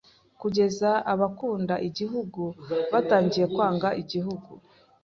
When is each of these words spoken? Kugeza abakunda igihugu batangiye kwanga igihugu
Kugeza 0.41 0.89
abakunda 1.13 1.75
igihugu 1.87 2.43
batangiye 2.91 3.45
kwanga 3.53 3.89
igihugu 4.01 4.51